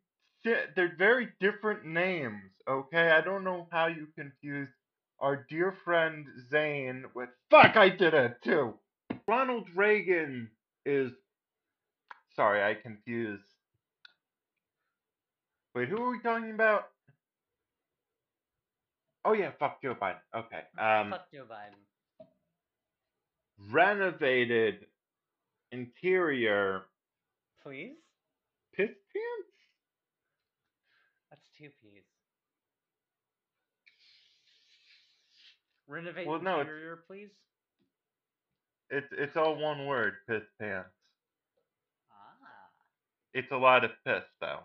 They're 0.44 0.96
very 0.98 1.30
different 1.40 1.86
names, 1.86 2.52
okay? 2.70 3.12
I 3.12 3.22
don't 3.22 3.46
know 3.46 3.68
how 3.72 3.88
you 3.88 4.08
confused 4.18 4.74
our 5.20 5.46
dear 5.50 5.74
friend 5.86 6.26
Zane 6.50 7.06
with. 7.16 7.30
Fuck, 7.50 7.78
I 7.78 7.90
did 7.90 8.14
it 8.14 8.38
too! 8.44 8.74
Ronald 9.28 9.68
Reagan 9.76 10.50
is. 10.86 11.12
Sorry, 12.36 12.64
I 12.64 12.74
confused. 12.74 13.44
Wait, 15.76 15.90
who 15.90 15.98
are 15.98 16.12
we 16.12 16.20
talking 16.20 16.52
about? 16.52 16.90
Oh 19.26 19.34
yeah, 19.34 19.52
fuck 19.60 19.82
Joe 19.82 19.96
Biden. 20.00 20.18
Okay. 20.36 20.62
Um, 20.78 21.12
Fuck 21.12 21.32
Joe 21.34 21.46
Biden. 21.50 22.28
renovated 23.72 24.86
interior 25.72 26.84
Please? 27.64 27.94
piss 28.76 28.88
pants? 28.90 29.50
That's 31.32 31.42
two 31.58 31.70
P's. 31.82 32.04
Renovate 35.88 36.28
Well, 36.28 36.42
no, 36.42 36.56
it's- 36.60 36.68
interior, 36.68 36.98
please? 37.08 37.30
It's 38.90 39.08
it's 39.14 39.36
all 39.38 39.56
one 39.56 39.88
word, 39.88 40.18
piss 40.28 40.44
pants. 40.60 40.90
Ah. 42.12 42.70
It's 43.34 43.52
a 43.52 43.58
lot 43.58 43.84
of 43.84 43.92
piss 44.06 44.24
though. 44.40 44.60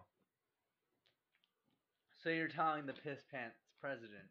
So 2.28 2.32
you're 2.32 2.46
telling 2.46 2.84
the 2.84 2.92
piss 2.92 3.24
pants 3.32 3.56
president 3.80 4.28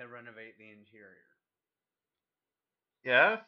to 0.00 0.08
renovate 0.08 0.58
the 0.58 0.64
interior. 0.64 1.30
Yes? 3.04 3.38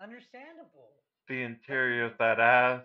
Understandable. 0.00 0.90
The 1.28 1.42
interior 1.42 2.04
of 2.04 2.12
that 2.20 2.38
ass. 2.38 2.82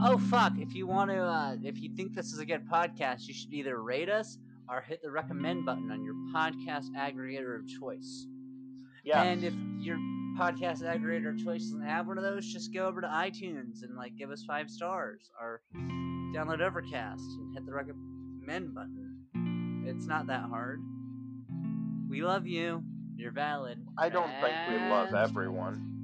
Oh 0.00 0.18
fuck! 0.30 0.52
If 0.58 0.76
you 0.76 0.86
want 0.86 1.10
to, 1.10 1.18
uh, 1.18 1.56
if 1.64 1.80
you 1.80 1.88
think 1.96 2.14
this 2.14 2.32
is 2.32 2.38
a 2.38 2.46
good 2.46 2.70
podcast, 2.70 3.26
you 3.26 3.34
should 3.34 3.52
either 3.52 3.82
rate 3.82 4.08
us 4.08 4.38
or 4.68 4.80
hit 4.80 5.02
the 5.02 5.10
recommend 5.10 5.66
button 5.66 5.90
on 5.90 6.04
your 6.04 6.14
podcast 6.32 6.92
aggregator 6.96 7.58
of 7.58 7.66
choice. 7.66 8.28
Yeah. 9.02 9.24
And 9.24 9.42
if 9.42 9.54
your 9.80 9.98
podcast 10.36 10.82
aggregator 10.82 11.30
of 11.30 11.42
choice 11.42 11.62
doesn't 11.62 11.82
have 11.82 12.06
one 12.06 12.18
of 12.18 12.24
those, 12.24 12.46
just 12.46 12.72
go 12.74 12.86
over 12.86 13.00
to 13.00 13.06
iTunes 13.06 13.82
and 13.82 13.96
like 13.96 14.16
give 14.16 14.30
us 14.30 14.44
five 14.46 14.68
stars 14.70 15.30
or 15.40 15.62
download 16.34 16.60
Overcast 16.60 17.22
and 17.22 17.54
hit 17.54 17.64
the 17.64 17.72
recommend 17.72 18.74
button. 18.74 19.84
It's 19.86 20.06
not 20.06 20.26
that 20.26 20.42
hard. 20.42 20.80
We 22.08 22.22
love 22.22 22.46
you. 22.46 22.82
You're 23.16 23.32
valid. 23.32 23.78
I 23.98 24.10
don't 24.10 24.30
think 24.42 24.54
we 24.68 24.76
love 24.76 25.14
everyone. 25.14 25.95